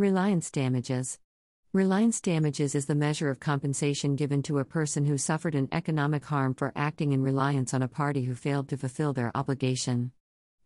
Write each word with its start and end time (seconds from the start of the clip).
Reliance 0.00 0.50
damages. 0.50 1.18
Reliance 1.74 2.22
damages 2.22 2.74
is 2.74 2.86
the 2.86 2.94
measure 2.94 3.28
of 3.28 3.38
compensation 3.38 4.16
given 4.16 4.42
to 4.44 4.58
a 4.58 4.64
person 4.64 5.04
who 5.04 5.18
suffered 5.18 5.54
an 5.54 5.68
economic 5.72 6.24
harm 6.24 6.54
for 6.54 6.72
acting 6.74 7.12
in 7.12 7.20
reliance 7.20 7.74
on 7.74 7.82
a 7.82 7.86
party 7.86 8.24
who 8.24 8.34
failed 8.34 8.66
to 8.70 8.78
fulfill 8.78 9.12
their 9.12 9.30
obligation. 9.34 10.12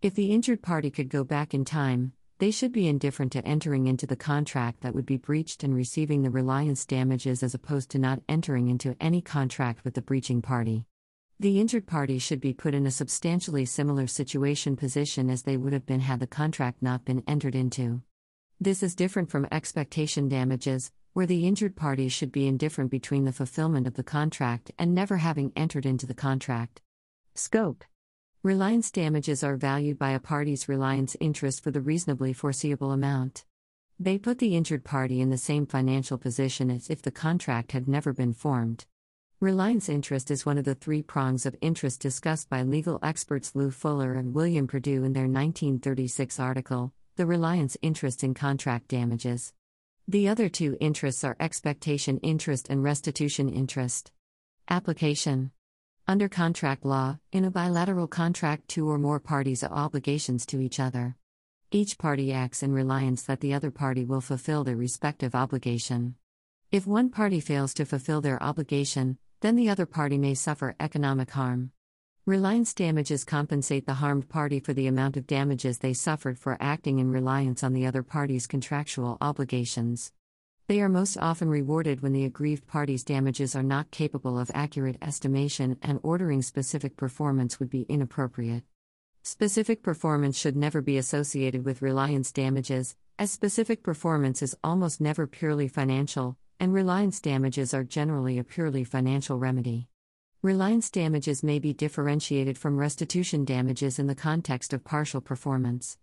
If 0.01 0.15
the 0.15 0.31
injured 0.31 0.63
party 0.63 0.89
could 0.89 1.09
go 1.09 1.25
back 1.25 1.53
in 1.53 1.65
time, 1.65 2.13
they 2.39 2.53
should 2.53 2.71
be 2.71 2.87
indifferent 2.87 3.33
to 3.33 3.45
entering 3.45 3.89
into 3.89 4.07
the 4.07 4.15
contract 4.15 4.83
that 4.83 4.95
would 4.95 5.05
be 5.05 5.17
breached 5.17 5.65
and 5.65 5.75
receiving 5.75 6.23
the 6.23 6.31
reliance 6.31 6.87
damages 6.87 7.43
as 7.43 7.55
opposed 7.55 7.91
to 7.91 7.99
not 7.99 8.23
entering 8.29 8.69
into 8.69 8.95
any 9.01 9.21
contract 9.21 9.83
with 9.83 9.95
the 9.95 10.01
breaching 10.01 10.43
party. 10.43 10.87
The 11.41 11.59
injured 11.61 11.89
party 11.89 12.21
should 12.21 12.41
be 12.41 12.53
put 12.53 12.73
in 12.73 12.87
a 12.87 12.93
substantially 12.93 13.65
similar 13.65 14.07
situation 14.07 14.77
position 14.77 15.29
as 15.29 15.43
they 15.43 15.57
would 15.57 15.73
have 15.73 15.87
been 15.87 16.03
had 16.03 16.21
the 16.21 16.29
contract 16.29 16.81
not 16.81 17.05
been 17.05 17.25
entered 17.27 17.57
into. 17.57 18.03
This 18.61 18.85
is 18.85 18.95
different 18.95 19.31
from 19.31 19.49
expectation 19.51 20.29
damages, 20.29 20.93
where 21.13 21.27
the 21.27 21.47
injured 21.47 21.75
party 21.75 22.09
should 22.09 22.31
be 22.31 22.47
indifferent 22.47 22.91
between 22.91 23.25
the 23.25 23.33
fulfillment 23.33 23.87
of 23.87 23.95
the 23.95 24.05
contract 24.05 24.71
and 24.79 24.95
never 24.95 25.17
having 25.17 25.53
entered 25.57 25.85
into 25.85 26.07
the 26.07 26.15
contract. 26.15 26.81
Scope 27.35 27.85
Reliance 28.45 28.91
damages 28.93 29.43
are 29.43 29.57
valued 29.57 29.99
by 29.99 30.11
a 30.11 30.21
party's 30.21 30.69
reliance 30.69 31.17
interest 31.19 31.65
for 31.65 31.73
the 31.73 31.81
reasonably 31.81 32.33
foreseeable 32.33 32.93
amount. 32.93 33.45
They 33.99 34.19
put 34.19 34.39
the 34.39 34.55
injured 34.57 34.85
party 34.85 35.21
in 35.21 35.31
the 35.31 35.39
same 35.39 35.67
financial 35.67 36.17
position 36.17 36.71
as 36.71 36.91
if 36.91 37.03
the 37.03 37.11
contract 37.11 37.73
had 37.73 37.89
never 37.89 38.13
been 38.13 38.35
formed. 38.35 38.87
Reliance 39.41 39.89
interest 39.89 40.31
is 40.31 40.47
one 40.47 40.59
of 40.59 40.65
the 40.65 40.77
three 40.77 41.03
prongs 41.03 41.45
of 41.45 41.57
interest 41.61 42.01
discussed 42.01 42.49
by 42.49 42.63
legal 42.63 43.01
experts 43.03 43.55
Lou 43.55 43.73
Fuller 43.73 44.15
and 44.15 44.33
William 44.33 44.69
Perdue 44.69 45.05
in 45.05 45.13
their 45.13 45.25
1936 45.25 46.39
article, 46.39 46.93
The 47.17 47.27
Reliance 47.27 47.77
Interest 47.81 48.25
in 48.25 48.35
Contract 48.35 48.89
Damages. 48.89 49.53
The 50.09 50.27
other 50.27 50.49
two 50.49 50.77
interests 50.81 51.23
are 51.23 51.37
expectation 51.39 52.19
interest 52.19 52.67
and 52.69 52.83
restitution 52.83 53.49
interest. 53.49 54.11
Application 54.69 55.53
under 56.09 56.29
contract 56.29 56.85
law, 56.85 57.19
in 57.31 57.45
a 57.45 57.53
bilateral 57.53 58.09
contract, 58.09 58.67
two 58.67 58.91
or 58.91 58.99
more 58.99 59.21
parties 59.21 59.61
have 59.61 59.71
obligations 59.71 60.45
to 60.47 60.61
each 60.61 60.81
other. 60.81 61.15
Each 61.71 61.97
party 61.97 62.33
acts 62.33 62.65
in 62.65 62.73
reliance 62.73 63.23
that 63.23 63.39
the 63.39 63.55
other 63.55 63.71
party 63.71 64.05
will 64.05 64.21
fulfill 64.21 64.65
their 64.65 64.77
respective 64.77 65.37
obligation. 65.37 66.17
If 66.73 66.85
one 66.85 67.11
party 67.11 67.39
fails 67.39 67.75
to 67.75 67.85
fulfill 67.85 68.23
their 68.23 68.43
obligation, 68.43 69.19
then 69.41 69.55
the 69.55 69.71
other 69.71 69.87
party 69.87 70.19
may 70.19 70.35
suffer 70.35 70.75
economic 70.81 71.31
harm. 71.31 71.71
Reliance 72.27 72.73
damages 72.73 73.23
compensate 73.23 73.85
the 73.85 73.93
harmed 73.93 74.31
party 74.31 74.59
for 74.59 74.73
the 74.73 74.87
amount 74.87 75.19
of 75.19 75.27
damages 75.27 75.77
they 75.77 75.93
suffered 75.93 76.39
for 76.39 76.57
acting 76.59 76.99
in 76.99 77.11
reliance 77.11 77.63
on 77.63 77.75
the 77.75 77.85
other 77.85 78.03
party's 78.03 78.47
contractual 78.47 79.19
obligations. 79.21 80.11
They 80.67 80.81
are 80.81 80.89
most 80.89 81.19
often 81.19 81.51
rewarded 81.51 82.01
when 82.01 82.15
the 82.15 82.25
aggrieved 82.25 82.67
party's 82.67 83.05
damages 83.05 83.55
are 83.55 83.63
not 83.63 83.91
capable 83.91 84.39
of 84.39 84.51
accurate 84.55 84.97
estimation 85.03 85.77
and 85.83 86.01
ordering 86.03 86.41
specific 86.41 86.97
performance 86.97 87.61
would 87.61 87.69
be 87.69 87.83
inappropriate. 87.91 88.63
Specific 89.23 89.83
performance 89.83 90.39
should 90.39 90.57
never 90.57 90.81
be 90.81 90.97
associated 90.97 91.67
with 91.67 91.83
reliance 91.83 92.33
damages, 92.33 92.97
as 93.19 93.33
specific 93.33 93.83
performance 93.83 94.41
is 94.41 94.57
almost 94.65 94.99
never 94.99 95.27
purely 95.27 95.69
financial, 95.69 96.39
and 96.59 96.73
reliance 96.73 97.21
damages 97.21 97.75
are 97.75 97.85
generally 97.85 98.39
a 98.39 98.45
purely 98.45 98.83
financial 98.83 99.39
remedy. 99.39 99.89
Reliance 100.45 100.91
damages 100.91 101.43
may 101.43 101.59
be 101.59 101.73
differentiated 101.73 102.59
from 102.59 102.77
restitution 102.77 103.47
damages 103.47 103.99
in 103.99 104.09
the 104.09 104.15
context 104.15 104.75
of 104.75 104.85
partial 104.85 105.23
performance. 105.23 105.97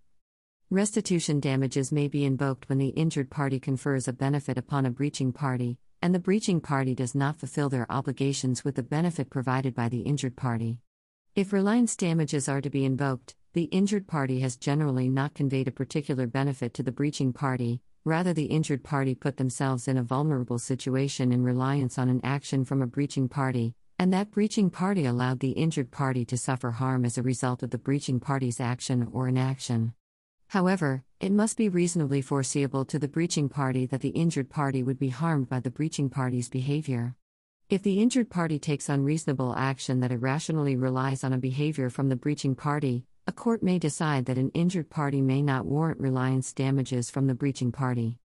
Restitution 0.72 1.39
damages 1.39 1.92
may 1.92 2.08
be 2.08 2.25
invoked 2.25 2.67
when 2.67 2.80
the 2.80 2.88
injured 2.88 3.30
party 3.30 3.59
confers 3.59 4.08
a 4.08 4.14
benefit 4.14 4.58
upon 4.58 4.83
a 4.88 4.89
breaching 4.89 5.31
party, 5.31 5.78
and 6.02 6.16
the 6.16 6.17
breaching 6.17 6.59
party 6.59 6.95
does 6.95 7.14
not 7.14 7.38
fulfill 7.38 7.70
their 7.70 7.86
obligations 7.92 8.66
with 8.66 8.73
the 8.73 8.81
benefit 8.81 9.30
provided 9.30 9.75
by 9.75 9.88
the 9.88 10.00
injured 10.00 10.36
party. 10.36 10.80
If 11.36 11.54
reliance 11.54 11.95
damages 11.95 12.49
are 12.49 12.61
to 12.61 12.70
be 12.71 12.83
invoked, 12.83 13.36
the 13.54 13.66
injured 13.66 14.08
party 14.08 14.39
has 14.39 14.58
generally 14.58 15.08
not 15.08 15.36
conveyed 15.36 15.67
a 15.67 15.71
particular 15.71 16.26
benefit 16.26 16.73
to 16.73 16.82
the 16.82 16.92
breaching 16.92 17.32
party, 17.32 17.83
rather, 18.05 18.33
the 18.33 18.45
injured 18.45 18.83
party 18.83 19.14
put 19.14 19.37
themselves 19.37 19.87
in 19.87 19.98
a 19.98 20.04
vulnerable 20.04 20.58
situation 20.58 21.32
in 21.32 21.43
reliance 21.43 21.99
on 21.99 22.10
an 22.10 22.21
action 22.23 22.66
from 22.66 22.82
a 22.82 22.87
breaching 22.87 23.30
party, 23.30 23.76
and 24.02 24.12
that 24.12 24.32
breaching 24.32 24.72
party 24.72 25.06
allowed 25.06 25.39
the 25.42 25.52
injured 25.52 25.92
party 25.92 26.26
to 26.26 26.36
suffer 26.36 26.72
harm 26.72 27.06
as 27.06 27.20
a 27.20 27.22
result 27.22 27.62
of 27.62 27.70
the 27.70 27.78
breaching 27.78 28.20
party's 28.20 28.60
action 28.60 29.08
or 29.14 29.28
inaction. 29.28 29.94
However, 30.48 31.04
it 31.20 31.32
must 31.32 31.56
be 31.56 31.70
reasonably 31.70 32.20
foreseeable 32.20 32.84
to 32.86 32.98
the 32.98 33.08
breaching 33.08 33.48
party 33.48 33.86
that 33.86 34.02
the 34.02 34.10
injured 34.10 34.50
party 34.50 34.82
would 34.82 34.98
be 34.98 35.10
harmed 35.10 35.50
by 35.50 35.60
the 35.60 35.70
breaching 35.70 36.10
party's 36.10 36.50
behavior. 36.50 37.16
If 37.70 37.84
the 37.84 38.02
injured 38.02 38.32
party 38.32 38.58
takes 38.58 38.90
unreasonable 38.90 39.54
action 39.56 40.00
that 40.00 40.11
irrationally 40.11 40.76
relies 40.76 41.23
on 41.23 41.32
a 41.32 41.38
behavior 41.38 41.92
from 41.92 42.10
the 42.10 42.16
breaching 42.16 42.56
party, 42.56 43.06
a 43.28 43.32
court 43.32 43.61
may 43.61 43.78
decide 43.78 44.26
that 44.26 44.40
an 44.40 44.50
injured 44.56 44.90
party 44.90 45.22
may 45.22 45.44
not 45.44 45.67
warrant 45.67 46.00
reliance 46.00 46.54
damages 46.54 47.11
from 47.11 47.28
the 47.28 47.36
breaching 47.36 47.72
party. 47.72 48.17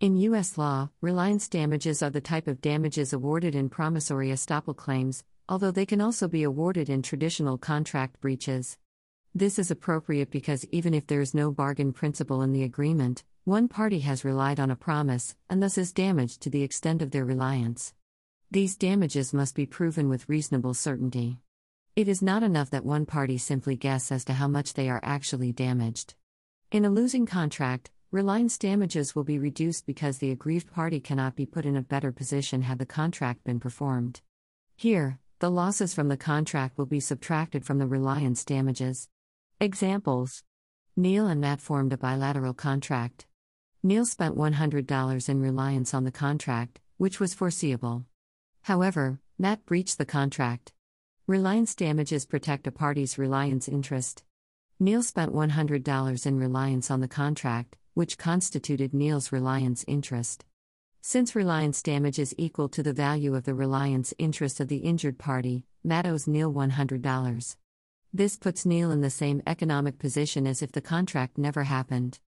In 0.00 0.16
U.S. 0.16 0.56
law, 0.56 0.88
reliance 1.02 1.46
damages 1.46 2.02
are 2.02 2.08
the 2.08 2.22
type 2.22 2.48
of 2.48 2.62
damages 2.62 3.12
awarded 3.12 3.54
in 3.54 3.68
promissory 3.68 4.30
estoppel 4.30 4.74
claims, 4.74 5.24
although 5.46 5.70
they 5.70 5.84
can 5.84 6.00
also 6.00 6.26
be 6.26 6.42
awarded 6.42 6.88
in 6.88 7.02
traditional 7.02 7.58
contract 7.58 8.18
breaches. 8.18 8.78
This 9.34 9.58
is 9.58 9.70
appropriate 9.70 10.30
because 10.30 10.64
even 10.72 10.94
if 10.94 11.06
there 11.06 11.20
is 11.20 11.34
no 11.34 11.52
bargain 11.52 11.92
principle 11.92 12.40
in 12.40 12.54
the 12.54 12.62
agreement, 12.62 13.24
one 13.44 13.68
party 13.68 13.98
has 13.98 14.24
relied 14.24 14.58
on 14.58 14.70
a 14.70 14.74
promise, 14.74 15.36
and 15.50 15.62
thus 15.62 15.76
is 15.76 15.92
damaged 15.92 16.40
to 16.40 16.48
the 16.48 16.62
extent 16.62 17.02
of 17.02 17.10
their 17.10 17.26
reliance. 17.26 17.92
These 18.50 18.78
damages 18.78 19.34
must 19.34 19.54
be 19.54 19.66
proven 19.66 20.08
with 20.08 20.30
reasonable 20.30 20.72
certainty. 20.72 21.40
It 21.94 22.08
is 22.08 22.22
not 22.22 22.42
enough 22.42 22.70
that 22.70 22.86
one 22.86 23.04
party 23.04 23.36
simply 23.36 23.76
guess 23.76 24.10
as 24.10 24.24
to 24.24 24.32
how 24.32 24.48
much 24.48 24.72
they 24.72 24.88
are 24.88 25.00
actually 25.02 25.52
damaged. 25.52 26.14
In 26.72 26.86
a 26.86 26.90
losing 26.90 27.26
contract, 27.26 27.90
reliance 28.12 28.58
damages 28.58 29.14
will 29.14 29.22
be 29.22 29.38
reduced 29.38 29.86
because 29.86 30.18
the 30.18 30.32
aggrieved 30.32 30.72
party 30.72 30.98
cannot 30.98 31.36
be 31.36 31.46
put 31.46 31.64
in 31.64 31.76
a 31.76 31.82
better 31.82 32.10
position 32.10 32.62
had 32.62 32.78
the 32.78 32.86
contract 32.86 33.44
been 33.44 33.60
performed. 33.60 34.20
Here, 34.76 35.20
the 35.38 35.50
losses 35.50 35.94
from 35.94 36.08
the 36.08 36.16
contract 36.16 36.76
will 36.76 36.86
be 36.86 36.98
subtracted 36.98 37.64
from 37.64 37.78
the 37.78 37.86
reliance 37.86 38.44
damages. 38.44 39.08
Examples 39.60 40.42
Neil 40.96 41.28
and 41.28 41.40
Matt 41.40 41.60
formed 41.60 41.92
a 41.92 41.96
bilateral 41.96 42.52
contract. 42.52 43.26
Neil 43.82 44.04
spent 44.04 44.36
$100 44.36 45.28
in 45.28 45.40
reliance 45.40 45.94
on 45.94 46.04
the 46.04 46.10
contract, 46.10 46.80
which 46.98 47.20
was 47.20 47.32
foreseeable. 47.32 48.04
However, 48.62 49.20
Matt 49.38 49.64
breached 49.64 49.98
the 49.98 50.04
contract. 50.04 50.72
Reliance 51.26 51.74
damages 51.76 52.26
protect 52.26 52.66
a 52.66 52.72
party's 52.72 53.16
reliance 53.16 53.68
interest. 53.68 54.24
Neil 54.80 55.02
spent 55.02 55.32
$100 55.32 56.26
in 56.26 56.38
reliance 56.38 56.90
on 56.90 57.00
the 57.00 57.08
contract, 57.08 57.76
which 58.00 58.16
constituted 58.16 58.94
Neil's 58.94 59.30
reliance 59.30 59.84
interest. 59.86 60.46
Since 61.02 61.36
reliance 61.36 61.82
damage 61.82 62.18
is 62.18 62.34
equal 62.38 62.70
to 62.70 62.82
the 62.82 62.94
value 62.94 63.34
of 63.34 63.44
the 63.44 63.52
reliance 63.52 64.14
interest 64.16 64.58
of 64.58 64.68
the 64.68 64.78
injured 64.78 65.18
party, 65.18 65.66
Matt 65.84 66.06
owes 66.06 66.26
Neil 66.26 66.50
$100. 66.50 67.56
This 68.10 68.38
puts 68.38 68.64
Neil 68.64 68.90
in 68.90 69.02
the 69.02 69.10
same 69.10 69.42
economic 69.46 69.98
position 69.98 70.46
as 70.46 70.62
if 70.62 70.72
the 70.72 70.80
contract 70.80 71.36
never 71.36 71.64
happened. 71.64 72.20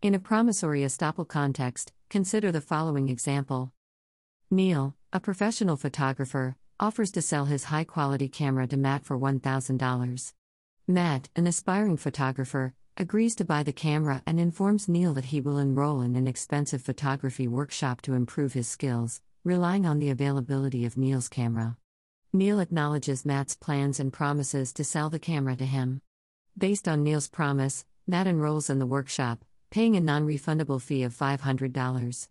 In 0.00 0.14
a 0.14 0.18
promissory 0.18 0.80
estoppel 0.80 1.28
context, 1.28 1.92
consider 2.08 2.50
the 2.50 2.62
following 2.62 3.10
example 3.10 3.74
Neil, 4.50 4.96
a 5.12 5.20
professional 5.20 5.76
photographer, 5.76 6.56
offers 6.80 7.10
to 7.10 7.20
sell 7.20 7.44
his 7.44 7.64
high 7.64 7.84
quality 7.84 8.30
camera 8.30 8.66
to 8.66 8.78
Matt 8.78 9.04
for 9.04 9.18
$1,000. 9.18 10.32
Matt, 10.86 11.28
an 11.36 11.46
aspiring 11.46 11.98
photographer, 11.98 12.72
agrees 13.00 13.36
to 13.36 13.44
buy 13.44 13.62
the 13.62 13.72
camera 13.72 14.20
and 14.26 14.40
informs 14.40 14.88
Neil 14.88 15.14
that 15.14 15.26
he 15.26 15.40
will 15.40 15.58
enroll 15.58 16.00
in 16.00 16.16
an 16.16 16.26
expensive 16.26 16.82
photography 16.82 17.46
workshop 17.46 18.02
to 18.02 18.14
improve 18.14 18.54
his 18.54 18.66
skills, 18.66 19.22
relying 19.44 19.86
on 19.86 20.00
the 20.00 20.10
availability 20.10 20.84
of 20.84 20.96
Neil's 20.96 21.28
camera. 21.28 21.76
Neil 22.32 22.58
acknowledges 22.58 23.24
Matt's 23.24 23.54
plans 23.54 24.00
and 24.00 24.12
promises 24.12 24.72
to 24.72 24.82
sell 24.82 25.10
the 25.10 25.20
camera 25.20 25.54
to 25.54 25.64
him. 25.64 26.02
Based 26.58 26.88
on 26.88 27.04
Neil's 27.04 27.28
promise, 27.28 27.84
Matt 28.08 28.26
enrolls 28.26 28.68
in 28.68 28.80
the 28.80 28.86
workshop, 28.86 29.44
paying 29.70 29.94
a 29.94 30.00
non 30.00 30.26
refundable 30.26 30.82
fee 30.82 31.04
of 31.04 31.14
$500. 31.16 32.28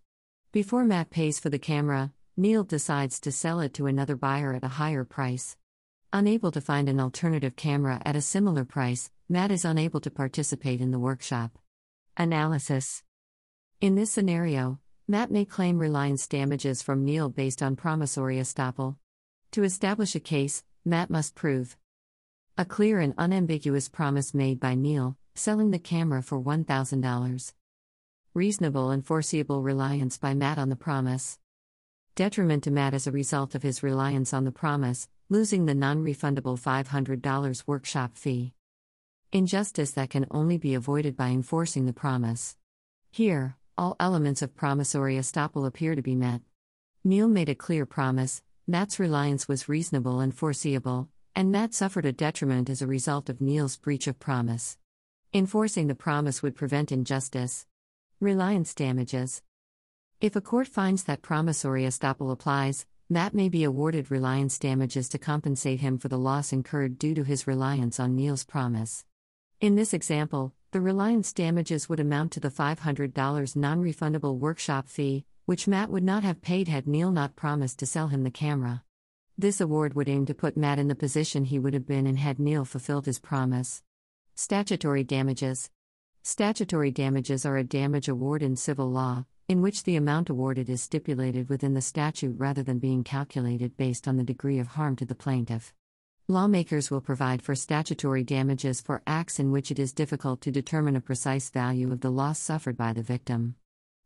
Before 0.52 0.84
Matt 0.84 1.10
pays 1.10 1.40
for 1.40 1.50
the 1.50 1.60
camera, 1.60 2.12
Neil 2.36 2.66
decides 2.66 3.22
to 3.22 3.32
sell 3.32 3.62
it 3.62 3.74
to 3.76 3.88
another 3.88 4.18
buyer 4.18 4.54
at 4.54 4.66
a 4.66 4.80
higher 4.80 5.06
price. 5.06 5.56
Unable 6.12 6.52
to 6.52 6.62
find 6.62 6.90
an 6.90 7.00
alternative 7.00 7.56
camera 7.56 8.02
at 8.06 8.16
a 8.16 8.22
similar 8.22 8.66
price, 8.66 9.12
Matt 9.30 9.52
is 9.52 9.66
unable 9.66 10.00
to 10.00 10.10
participate 10.10 10.80
in 10.80 10.92
the 10.92 11.00
workshop. 11.00 11.60
Analysis 12.16 13.04
In 13.82 13.96
this 13.96 14.10
scenario, 14.10 14.80
Matt 15.06 15.32
may 15.32 15.44
claim 15.44 15.80
reliance 15.80 16.26
damages 16.28 16.82
from 16.82 17.04
Neil 17.04 17.28
based 17.28 17.62
on 17.62 17.76
promissory 17.76 18.38
estoppel. 18.38 18.96
To 19.52 19.64
establish 19.64 20.16
a 20.16 20.22
case, 20.22 20.64
Matt 20.86 21.10
must 21.10 21.36
prove 21.36 21.76
a 22.58 22.64
clear 22.64 23.02
and 23.02 23.14
unambiguous 23.18 23.90
promise 23.90 24.34
made 24.34 24.62
by 24.62 24.76
Neil, 24.76 25.18
selling 25.36 25.72
the 25.72 25.78
camera 25.78 26.24
for 26.24 26.42
$1,000. 26.42 27.54
Reasonable 28.34 28.92
and 28.92 29.06
foreseeable 29.06 29.62
reliance 29.62 30.18
by 30.18 30.36
Matt 30.36 30.58
on 30.58 30.70
the 30.70 30.78
promise. 30.78 31.38
Detriment 32.16 32.64
to 32.64 32.72
Matt 32.72 32.94
as 32.94 33.08
a 33.08 33.12
result 33.12 33.56
of 33.56 33.64
his 33.64 33.84
reliance 33.84 34.34
on 34.34 34.46
the 34.46 34.54
promise, 34.54 35.10
losing 35.28 35.66
the 35.66 35.76
non 35.76 36.02
refundable 36.06 36.58
$500 36.58 37.64
workshop 37.68 38.18
fee. 38.18 38.54
Injustice 39.34 39.92
that 39.92 40.10
can 40.10 40.26
only 40.32 40.58
be 40.58 40.74
avoided 40.74 41.18
by 41.18 41.28
enforcing 41.28 41.86
the 41.86 41.92
promise. 41.92 42.56
Here, 43.12 43.58
all 43.78 43.98
elements 44.00 44.42
of 44.42 44.56
promissory 44.56 45.18
estoppel 45.18 45.68
appear 45.68 45.96
to 45.96 46.02
be 46.02 46.16
met. 46.16 46.40
Neil 47.04 47.28
made 47.28 47.50
a 47.50 47.56
clear 47.56 47.86
promise, 47.86 48.42
Matt's 48.68 49.00
reliance 49.00 49.46
was 49.46 49.68
reasonable 49.68 50.22
and 50.22 50.34
foreseeable, 50.34 51.10
and 51.36 51.52
Matt 51.52 51.74
suffered 51.74 52.06
a 52.06 52.14
detriment 52.14 52.70
as 52.70 52.82
a 52.82 52.88
result 52.88 53.28
of 53.28 53.42
Neil's 53.42 53.76
breach 53.76 54.08
of 54.08 54.18
promise. 54.18 54.78
Enforcing 55.34 55.88
the 55.88 55.96
promise 55.96 56.42
would 56.42 56.56
prevent 56.56 56.94
injustice. 56.94 57.66
Reliance 58.22 58.74
damages. 58.74 59.42
If 60.22 60.38
a 60.38 60.42
court 60.42 60.70
finds 60.70 61.04
that 61.04 61.22
promissory 61.22 61.84
estoppel 61.84 62.32
applies, 62.32 62.86
Matt 63.10 63.34
may 63.34 63.50
be 63.50 63.66
awarded 63.66 64.10
reliance 64.10 64.58
damages 64.58 65.10
to 65.10 65.18
compensate 65.18 65.82
him 65.82 65.98
for 65.98 66.08
the 66.08 66.18
loss 66.18 66.54
incurred 66.54 66.98
due 66.98 67.14
to 67.14 67.24
his 67.26 67.46
reliance 67.46 68.00
on 68.00 68.16
Neil's 68.16 68.46
promise. 68.46 69.04
In 69.60 69.74
this 69.74 69.92
example, 69.92 70.54
the 70.70 70.82
reliance 70.82 71.34
damages 71.34 71.90
would 71.90 72.00
amount 72.00 72.32
to 72.34 72.40
the 72.40 72.52
$500 72.52 73.56
non 73.56 73.82
refundable 73.82 74.38
workshop 74.38 74.88
fee, 74.88 75.26
which 75.48 75.68
Matt 75.68 75.90
would 75.90 76.04
not 76.04 76.22
have 76.22 76.44
paid 76.44 76.68
had 76.68 76.86
Neil 76.86 77.10
not 77.10 77.36
promised 77.36 77.80
to 77.80 77.88
sell 77.88 78.10
him 78.10 78.24
the 78.24 78.30
camera. 78.30 78.84
This 79.36 79.60
award 79.60 79.96
would 79.96 80.10
aim 80.10 80.28
to 80.28 80.36
put 80.36 80.58
Matt 80.58 80.78
in 80.78 80.90
the 80.90 80.94
position 80.94 81.46
he 81.46 81.58
would 81.58 81.74
have 81.74 81.88
been 81.88 82.06
in 82.06 82.18
had 82.18 82.38
Neil 82.38 82.66
fulfilled 82.66 83.08
his 83.08 83.18
promise. 83.18 83.82
Statutory 84.36 85.04
damages. 85.04 85.72
Statutory 86.22 86.92
damages 86.92 87.44
are 87.44 87.58
a 87.58 87.64
damage 87.64 88.08
award 88.08 88.44
in 88.44 88.56
civil 88.56 88.92
law, 88.92 89.26
in 89.48 89.64
which 89.64 89.86
the 89.86 89.96
amount 89.96 90.30
awarded 90.30 90.70
is 90.70 90.84
stipulated 90.84 91.50
within 91.50 91.74
the 91.74 91.82
statute 91.82 92.36
rather 92.38 92.62
than 92.62 92.78
being 92.78 93.04
calculated 93.04 93.76
based 93.76 94.08
on 94.08 94.18
the 94.18 94.24
degree 94.24 94.60
of 94.60 94.68
harm 94.68 94.96
to 94.98 95.06
the 95.06 95.16
plaintiff. 95.16 95.74
Lawmakers 96.30 96.92
will 96.92 97.00
provide 97.00 97.42
for 97.42 97.56
statutory 97.56 98.22
damages 98.22 98.82
for 98.82 99.02
acts 99.08 99.40
in 99.40 99.50
which 99.50 99.72
it 99.72 99.80
is 99.80 99.94
difficult 99.94 100.42
to 100.42 100.52
determine 100.52 100.98
a 100.98 101.00
precise 101.00 101.50
value 101.50 101.90
of 101.90 102.02
the 102.02 102.10
loss 102.10 102.38
suffered 102.38 102.76
by 102.76 102.92
the 102.92 103.02
victim. 103.02 103.56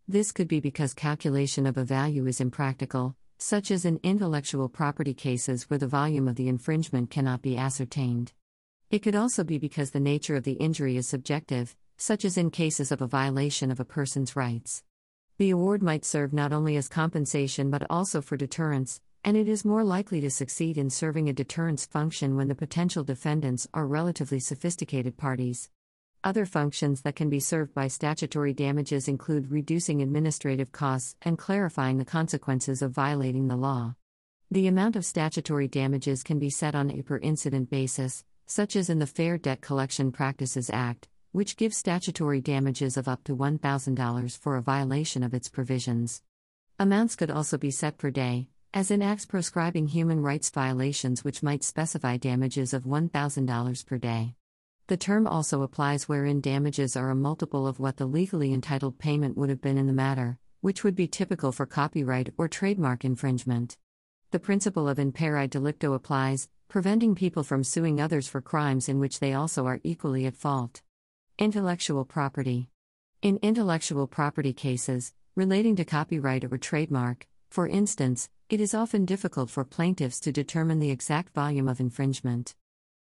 This 0.07 0.31
could 0.31 0.47
be 0.47 0.59
because 0.59 0.94
calculation 0.94 1.65
of 1.65 1.77
a 1.77 1.83
value 1.83 2.27
is 2.27 2.39
impractical, 2.39 3.15
such 3.39 3.71
as 3.71 3.85
in 3.85 4.00
intellectual 4.03 4.69
property 4.69 5.15
cases 5.15 5.68
where 5.68 5.79
the 5.79 5.88
volume 5.88 6.27
of 6.27 6.35
the 6.35 6.47
infringement 6.47 7.09
cannot 7.09 7.41
be 7.41 7.57
ascertained. 7.57 8.33
It 8.91 9.00
could 9.00 9.15
also 9.15 9.44
be 9.44 9.57
because 9.57 9.89
the 9.89 10.00
nature 10.00 10.35
of 10.35 10.44
the 10.44 10.53
injury 10.53 10.97
is 10.97 11.07
subjective, 11.07 11.75
such 11.97 12.23
as 12.23 12.38
in 12.38 12.51
cases 12.51 12.91
of 12.91 13.01
a 13.01 13.07
violation 13.07 13.71
of 13.71 13.79
a 13.79 13.85
person's 13.85 14.35
rights. 14.35 14.83
The 15.39 15.50
award 15.50 15.81
might 15.81 16.06
serve 16.06 16.33
not 16.33 16.53
only 16.53 16.77
as 16.77 16.88
compensation 16.88 17.71
but 17.71 17.88
also 17.89 18.21
for 18.21 18.38
deterrence, 18.38 19.01
and 19.23 19.38
it 19.38 19.47
is 19.47 19.63
more 19.63 19.83
likely 19.83 20.19
to 20.21 20.29
succeed 20.29 20.77
in 20.77 20.89
serving 20.89 21.29
a 21.29 21.33
deterrence 21.33 21.85
function 21.85 22.35
when 22.35 22.47
the 22.47 22.56
potential 22.56 23.03
defendants 23.03 23.68
are 23.73 23.85
relatively 23.85 24.39
sophisticated 24.39 25.18
parties. 25.18 25.69
Other 26.23 26.45
functions 26.45 27.01
that 27.01 27.15
can 27.15 27.29
be 27.29 27.39
served 27.39 27.73
by 27.73 27.88
statutory 27.88 28.53
damages 28.53 29.07
include 29.07 29.51
reducing 29.51 30.01
administrative 30.01 30.71
costs 30.71 31.15
and 31.21 31.38
clarifying 31.38 31.97
the 31.97 32.06
consequences 32.06 32.81
of 32.81 32.91
violating 32.91 33.47
the 33.47 33.56
law. 33.56 33.95
The 34.50 34.68
amount 34.68 34.95
of 34.95 35.06
statutory 35.06 35.68
damages 35.68 36.23
can 36.23 36.38
be 36.38 36.50
set 36.50 36.75
on 36.75 36.91
a 36.91 37.01
per 37.01 37.18
incident 37.18 37.69
basis, 37.69 38.23
such 38.45 38.75
as 38.75 38.89
in 38.89 39.00
the 39.00 39.07
Fair 39.07 39.38
Debt 39.38 39.62
Collection 39.62 40.12
Practices 40.12 40.69
Act, 40.71 41.07
which 41.31 41.57
gives 41.57 41.77
statutory 41.77 42.41
damages 42.41 42.97
of 42.97 43.07
up 43.07 43.23
to 43.23 43.35
$1,000 43.35 44.38
for 44.38 44.57
a 44.57 44.62
violation 44.62 45.23
of 45.23 45.33
its 45.33 45.47
provisions. 45.47 46.21
Amounts 46.77 47.15
could 47.15 47.31
also 47.31 47.57
be 47.57 47.71
set 47.71 47.97
per 47.97 48.12
day, 48.12 48.50
as 48.73 48.89
in 48.89 49.01
acts 49.01 49.25
proscribing 49.25 49.88
human 49.88 50.21
rights 50.21 50.50
violations 50.50 51.25
which 51.25 51.44
might 51.44 51.63
specify 51.63 52.15
damages 52.15 52.73
of 52.73 52.83
$1,000 52.83 53.85
per 53.85 53.97
day. 53.97 54.33
The 54.88 54.95
term 54.95 55.27
also 55.27 55.62
applies 55.62 56.07
wherein 56.07 56.39
damages 56.39 56.95
are 56.95 57.09
a 57.09 57.15
multiple 57.15 57.68
of 57.68 57.79
what 57.79 57.97
the 57.97 58.06
legally 58.06 58.53
entitled 58.53 58.97
payment 58.97 59.38
would 59.38 59.50
have 59.50 59.62
been 59.62 59.77
in 59.77 59.88
the 59.88 59.94
matter, 59.94 60.38
which 60.62 60.85
would 60.85 60.95
be 60.95 61.07
typical 61.07 61.51
for 61.51 61.65
copyright 61.65 62.33
or 62.38 62.47
trademark 62.47 63.03
infringement. 63.03 63.77
The 64.31 64.39
principle 64.39 64.88
of 64.88 65.00
in 65.00 65.12
pari 65.12 65.50
delicto 65.50 65.94
applies, 65.94 66.47
preventing 66.69 67.13
people 67.13 67.44
from 67.44 67.65
suing 67.65 68.00
others 68.00 68.29
for 68.29 68.39
crimes 68.39 68.88
in 68.88 69.00
which 69.00 69.19
they 69.19 69.33
also 69.33 69.65
are 69.65 69.81
equally 69.83 70.25
at 70.25 70.38
fault. 70.38 70.81
Intellectual 71.38 72.06
property. 72.06 72.69
In 73.21 73.38
intellectual 73.41 74.07
property 74.07 74.53
cases, 74.53 75.13
relating 75.35 75.75
to 75.75 75.83
copyright 75.83 76.45
or 76.45 76.57
trademark, 76.57 77.27
for 77.51 77.68
instance, 77.68 78.30
it 78.50 78.62
is 78.62 78.74
often 78.74 79.03
difficult 79.03 79.50
for 79.50 79.65
plaintiffs 79.65 80.21
to 80.21 80.31
determine 80.31 80.80
the 80.80 80.89
exact 80.89 81.33
volume 81.36 81.68
of 81.68 81.81
infringement. 81.81 82.56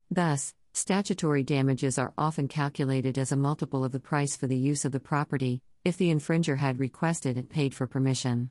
Thus, 0.09 0.53
statutory 0.73 1.41
damages 1.41 1.97
are 1.97 2.13
often 2.17 2.49
calculated 2.49 3.17
as 3.17 3.31
a 3.31 3.37
multiple 3.37 3.85
of 3.85 3.93
the 3.93 3.99
price 4.01 4.35
for 4.35 4.47
the 4.47 4.57
use 4.57 4.83
of 4.83 4.91
the 4.91 4.99
property, 4.99 5.61
if 5.85 5.95
the 5.95 6.11
infringer 6.13 6.57
had 6.57 6.79
requested 6.79 7.37
and 7.37 7.49
paid 7.49 7.73
for 7.73 7.87
permission. 7.87 8.49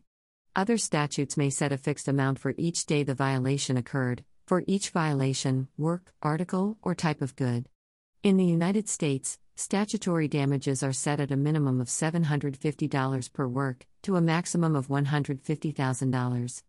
Other 0.57 0.79
statutes 0.79 1.37
may 1.37 1.51
set 1.51 1.71
a 1.71 1.77
fixed 1.77 2.09
amount 2.09 2.39
for 2.39 2.55
each 2.57 2.87
day 2.87 3.03
the 3.03 3.15
violation 3.15 3.77
occurred, 3.77 4.25
for 4.47 4.65
each 4.67 4.89
violation, 4.89 5.69
work, 5.77 6.15
article, 6.23 6.79
or 6.81 6.95
type 6.95 7.21
of 7.21 7.37
good. 7.37 7.69
In 8.23 8.37
the 8.37 8.45
United 8.45 8.87
States, 8.87 9.39
statutory 9.57 10.29
damages 10.29 10.83
are 10.83 10.93
set 10.93 11.21
at 11.21 11.31
a 11.31 11.39
minimum 11.39 11.81
of 11.81 11.87
$750 11.87 13.33
per 13.33 13.47
work, 13.49 13.87
to 14.03 14.17
a 14.17 14.21
maximum 14.21 14.77
of 14.77 14.89
$150,000. 14.89 16.63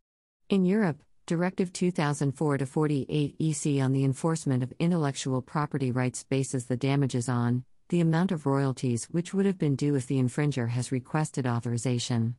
In 0.47 0.63
Europe, 0.63 1.03
Directive 1.25 1.73
2004 1.73 2.57
48 2.65 3.35
EC 3.37 3.81
on 3.81 3.91
the 3.91 4.05
enforcement 4.05 4.63
of 4.63 4.73
intellectual 4.79 5.41
property 5.41 5.91
rights 5.91 6.23
bases 6.23 6.65
the 6.67 6.77
damages 6.77 7.27
on 7.27 7.65
the 7.89 7.99
amount 7.99 8.31
of 8.31 8.45
royalties 8.45 9.05
which 9.11 9.33
would 9.33 9.45
have 9.45 9.57
been 9.57 9.75
due 9.75 9.95
if 9.95 10.07
the 10.07 10.19
infringer 10.19 10.69
has 10.69 10.91
requested 10.91 11.45
authorization. 11.45 12.35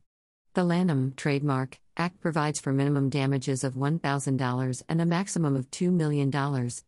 The 0.53 0.63
Lanham 0.63 1.13
Trademark 1.15 1.79
Act 1.97 2.19
provides 2.19 2.59
for 2.59 2.73
minimum 2.73 3.09
damages 3.09 3.63
of 3.63 3.75
$1,000 3.75 4.83
and 4.89 5.01
a 5.01 5.05
maximum 5.05 5.55
of 5.55 5.69
$2 5.69 5.91
million, 5.91 6.31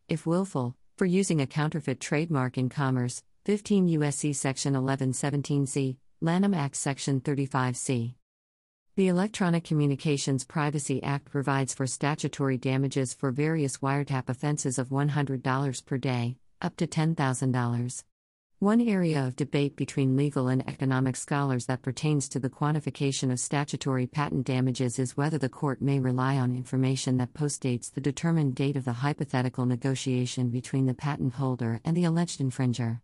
if 0.08 0.26
willful, 0.26 0.76
for 0.96 1.04
using 1.04 1.40
a 1.40 1.46
counterfeit 1.46 2.00
trademark 2.00 2.56
in 2.56 2.68
commerce, 2.68 3.22
15 3.44 3.88
U.S.C. 3.88 4.32
Section 4.32 4.74
1117c, 4.74 5.96
Lanham 6.22 6.54
Act 6.54 6.74
Section 6.74 7.20
35c. 7.20 8.14
The 8.96 9.08
Electronic 9.08 9.64
Communications 9.64 10.44
Privacy 10.44 11.02
Act 11.02 11.26
provides 11.26 11.74
for 11.74 11.86
statutory 11.86 12.56
damages 12.56 13.12
for 13.12 13.30
various 13.30 13.76
wiretap 13.78 14.30
offenses 14.30 14.78
of 14.78 14.88
$100 14.88 15.84
per 15.84 15.98
day, 15.98 16.38
up 16.62 16.76
to 16.76 16.86
$10,000. 16.86 18.04
One 18.60 18.80
area 18.80 19.22
of 19.26 19.36
debate 19.36 19.76
between 19.76 20.16
legal 20.16 20.48
and 20.48 20.66
economic 20.66 21.16
scholars 21.16 21.66
that 21.66 21.82
pertains 21.82 22.26
to 22.30 22.38
the 22.38 22.48
quantification 22.48 23.30
of 23.30 23.38
statutory 23.38 24.06
patent 24.06 24.46
damages 24.46 24.98
is 24.98 25.14
whether 25.14 25.36
the 25.36 25.50
court 25.50 25.82
may 25.82 26.00
rely 26.00 26.38
on 26.38 26.56
information 26.56 27.18
that 27.18 27.34
postdates 27.34 27.92
the 27.92 28.00
determined 28.00 28.54
date 28.54 28.76
of 28.76 28.86
the 28.86 28.94
hypothetical 28.94 29.66
negotiation 29.66 30.48
between 30.48 30.86
the 30.86 30.94
patent 30.94 31.34
holder 31.34 31.82
and 31.84 31.94
the 31.94 32.04
alleged 32.04 32.40
infringer. 32.40 33.02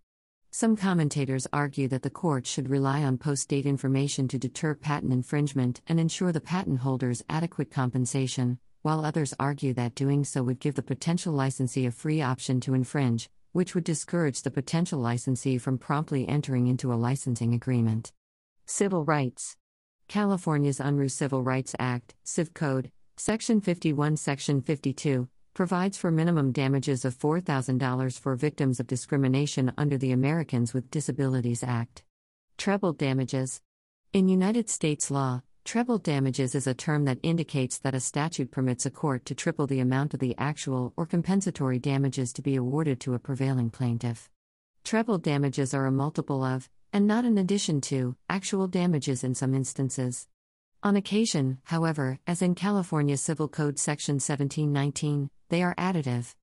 Some 0.52 0.74
commentators 0.74 1.46
argue 1.52 1.86
that 1.88 2.00
the 2.00 2.08
court 2.08 2.46
should 2.46 2.70
rely 2.70 3.02
on 3.02 3.18
post 3.18 3.50
date 3.50 3.66
information 3.66 4.28
to 4.28 4.38
deter 4.38 4.74
patent 4.74 5.12
infringement 5.12 5.82
and 5.86 6.00
ensure 6.00 6.32
the 6.32 6.40
patent 6.40 6.78
holders 6.78 7.22
adequate 7.28 7.70
compensation, 7.70 8.58
while 8.80 9.04
others 9.04 9.34
argue 9.38 9.74
that 9.74 9.94
doing 9.94 10.24
so 10.24 10.42
would 10.44 10.60
give 10.60 10.76
the 10.76 10.82
potential 10.82 11.34
licensee 11.34 11.84
a 11.84 11.90
free 11.90 12.22
option 12.22 12.58
to 12.60 12.72
infringe, 12.72 13.28
which 13.52 13.74
would 13.74 13.84
discourage 13.84 14.42
the 14.42 14.50
potential 14.50 14.98
licensee 14.98 15.58
from 15.58 15.78
promptly 15.78 16.28
entering 16.28 16.66
into 16.66 16.92
a 16.92 16.96
licensing 16.96 17.54
agreement. 17.54 18.12
Civil 18.66 19.04
Rights 19.04 19.56
California's 20.08 20.78
Unruh 20.78 21.10
Civil 21.10 21.42
Rights 21.42 21.74
Act, 21.78 22.14
Civ 22.24 22.52
Code, 22.54 22.90
Section 23.16 23.60
51, 23.60 24.16
Section 24.16 24.60
52, 24.60 25.28
provides 25.54 25.98
for 25.98 26.10
minimum 26.10 26.50
damages 26.50 27.04
of 27.04 27.18
$4,000 27.18 28.18
for 28.18 28.34
victims 28.34 28.80
of 28.80 28.86
discrimination 28.86 29.72
under 29.76 29.98
the 29.98 30.12
Americans 30.12 30.72
with 30.72 30.90
Disabilities 30.90 31.62
Act. 31.62 32.02
Treble 32.56 32.92
damages. 32.92 33.60
In 34.12 34.28
United 34.28 34.68
States 34.70 35.10
law, 35.10 35.42
treble 35.64 35.98
damages 35.98 36.54
is 36.54 36.66
a 36.66 36.74
term 36.74 37.04
that 37.04 37.18
indicates 37.22 37.78
that 37.78 37.94
a 37.94 38.00
statute 38.00 38.50
permits 38.50 38.84
a 38.84 38.90
court 38.90 39.24
to 39.24 39.34
triple 39.34 39.66
the 39.66 39.80
amount 39.80 40.12
of 40.12 40.20
the 40.20 40.34
actual 40.36 40.92
or 40.96 41.06
compensatory 41.06 41.78
damages 41.78 42.32
to 42.32 42.42
be 42.42 42.56
awarded 42.56 43.00
to 43.00 43.14
a 43.14 43.18
prevailing 43.18 43.70
plaintiff. 43.70 44.28
Treble 44.84 45.18
damages 45.18 45.72
are 45.72 45.86
a 45.86 45.92
multiple 45.92 46.42
of, 46.42 46.68
and 46.92 47.06
not 47.06 47.24
an 47.24 47.38
addition 47.38 47.80
to, 47.80 48.16
actual 48.28 48.66
damages 48.66 49.24
in 49.24 49.34
some 49.34 49.54
instances. 49.54 50.26
On 50.82 50.96
occasion, 50.96 51.58
however, 51.64 52.18
as 52.26 52.42
in 52.42 52.54
California 52.54 53.16
Civil 53.16 53.48
Code 53.48 53.78
Section 53.78 54.14
1719, 54.14 55.30
they 55.48 55.62
are 55.62 55.76
additive. 55.76 56.34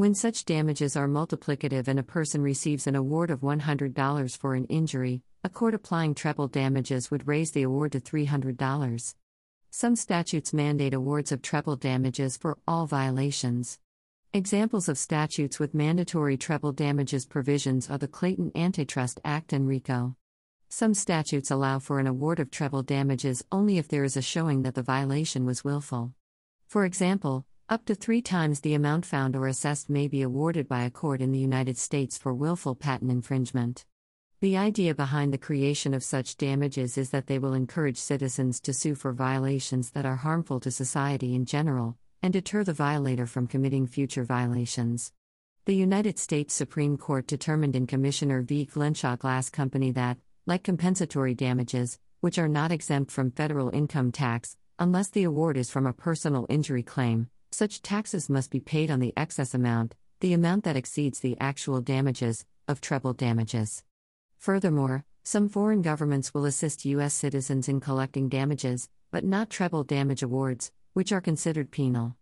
When 0.00 0.14
such 0.14 0.46
damages 0.46 0.96
are 0.96 1.06
multiplicative 1.06 1.86
and 1.86 1.98
a 1.98 2.02
person 2.02 2.40
receives 2.40 2.86
an 2.86 2.96
award 2.96 3.30
of 3.30 3.42
$100 3.42 4.34
for 4.38 4.54
an 4.54 4.64
injury, 4.64 5.20
a 5.44 5.50
court 5.50 5.74
applying 5.74 6.14
treble 6.14 6.48
damages 6.48 7.10
would 7.10 7.28
raise 7.28 7.50
the 7.50 7.64
award 7.64 7.92
to 7.92 8.00
$300. 8.00 9.14
Some 9.70 9.96
statutes 9.96 10.54
mandate 10.54 10.94
awards 10.94 11.32
of 11.32 11.42
treble 11.42 11.76
damages 11.76 12.38
for 12.38 12.56
all 12.66 12.86
violations. 12.86 13.78
Examples 14.32 14.88
of 14.88 14.96
statutes 14.96 15.58
with 15.58 15.74
mandatory 15.74 16.38
treble 16.38 16.72
damages 16.72 17.26
provisions 17.26 17.90
are 17.90 17.98
the 17.98 18.08
Clayton 18.08 18.52
Antitrust 18.54 19.20
Act 19.22 19.52
and 19.52 19.68
RICO. 19.68 20.16
Some 20.70 20.94
statutes 20.94 21.50
allow 21.50 21.78
for 21.78 21.98
an 22.00 22.06
award 22.06 22.40
of 22.40 22.50
treble 22.50 22.82
damages 22.82 23.44
only 23.52 23.76
if 23.76 23.86
there 23.86 24.04
is 24.04 24.16
a 24.16 24.22
showing 24.22 24.62
that 24.62 24.76
the 24.76 24.82
violation 24.82 25.44
was 25.44 25.62
willful. 25.62 26.14
For 26.66 26.86
example, 26.86 27.44
up 27.70 27.84
to 27.84 27.94
three 27.94 28.20
times 28.20 28.60
the 28.60 28.74
amount 28.74 29.06
found 29.06 29.36
or 29.36 29.46
assessed 29.46 29.88
may 29.88 30.08
be 30.08 30.22
awarded 30.22 30.66
by 30.66 30.82
a 30.82 30.90
court 30.90 31.20
in 31.20 31.30
the 31.30 31.38
United 31.38 31.78
States 31.78 32.18
for 32.18 32.34
willful 32.34 32.74
patent 32.74 33.12
infringement. 33.12 33.86
The 34.40 34.56
idea 34.56 34.92
behind 34.92 35.32
the 35.32 35.38
creation 35.38 35.94
of 35.94 36.02
such 36.02 36.36
damages 36.36 36.98
is 36.98 37.10
that 37.10 37.28
they 37.28 37.38
will 37.38 37.54
encourage 37.54 37.96
citizens 37.96 38.58
to 38.62 38.74
sue 38.74 38.96
for 38.96 39.12
violations 39.12 39.92
that 39.92 40.04
are 40.04 40.16
harmful 40.16 40.58
to 40.58 40.70
society 40.72 41.36
in 41.36 41.44
general, 41.44 41.96
and 42.24 42.32
deter 42.32 42.64
the 42.64 42.72
violator 42.72 43.24
from 43.24 43.46
committing 43.46 43.86
future 43.86 44.24
violations. 44.24 45.12
The 45.66 45.76
United 45.76 46.18
States 46.18 46.52
Supreme 46.52 46.98
Court 46.98 47.28
determined 47.28 47.76
in 47.76 47.86
Commissioner 47.86 48.42
v. 48.42 48.66
Glenshaw 48.66 49.16
Glass 49.16 49.48
Company 49.48 49.92
that, 49.92 50.16
like 50.44 50.64
compensatory 50.64 51.34
damages, 51.34 52.00
which 52.20 52.36
are 52.36 52.48
not 52.48 52.72
exempt 52.72 53.12
from 53.12 53.30
federal 53.30 53.70
income 53.70 54.10
tax, 54.10 54.56
unless 54.80 55.10
the 55.10 55.22
award 55.22 55.56
is 55.56 55.70
from 55.70 55.86
a 55.86 55.92
personal 55.92 56.46
injury 56.48 56.82
claim, 56.82 57.28
such 57.52 57.82
taxes 57.82 58.28
must 58.28 58.50
be 58.50 58.60
paid 58.60 58.90
on 58.90 59.00
the 59.00 59.12
excess 59.16 59.54
amount, 59.54 59.94
the 60.20 60.32
amount 60.32 60.64
that 60.64 60.76
exceeds 60.76 61.20
the 61.20 61.36
actual 61.40 61.80
damages, 61.80 62.44
of 62.68 62.80
treble 62.80 63.12
damages. 63.12 63.82
Furthermore, 64.38 65.04
some 65.24 65.48
foreign 65.48 65.82
governments 65.82 66.32
will 66.32 66.46
assist 66.46 66.84
U.S. 66.84 67.12
citizens 67.12 67.68
in 67.68 67.80
collecting 67.80 68.28
damages, 68.28 68.88
but 69.10 69.24
not 69.24 69.50
treble 69.50 69.84
damage 69.84 70.22
awards, 70.22 70.72
which 70.92 71.12
are 71.12 71.20
considered 71.20 71.70
penal. 71.70 72.16